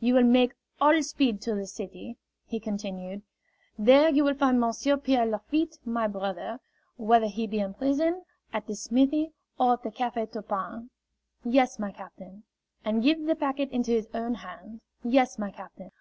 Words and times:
"You 0.00 0.14
will 0.14 0.24
make 0.24 0.54
all 0.80 1.00
speed 1.00 1.40
to 1.42 1.54
the 1.54 1.64
city," 1.64 2.16
he 2.44 2.58
continued. 2.58 3.22
"There 3.78 4.08
you 4.08 4.24
will 4.24 4.34
find 4.34 4.58
Monsieur 4.58 4.96
Pierre 4.96 5.24
Lafitte, 5.26 5.78
my 5.84 6.08
brother 6.08 6.58
whether 6.96 7.28
he 7.28 7.46
be 7.46 7.60
in 7.60 7.74
prison, 7.74 8.24
at 8.52 8.66
the 8.66 8.74
smithy, 8.74 9.30
or 9.60 9.74
at 9.74 9.84
the 9.84 9.92
Cafe 9.92 10.26
Turpin" 10.26 10.90
"Yes, 11.44 11.78
my 11.78 11.92
captain." 11.92 12.42
"And 12.84 13.00
give 13.00 13.26
the 13.26 13.36
packet 13.36 13.70
into 13.70 13.92
his 13.92 14.08
own 14.12 14.34
hand" 14.34 14.80
"Yes, 15.04 15.38
my 15.38 15.52
captain." 15.52 15.92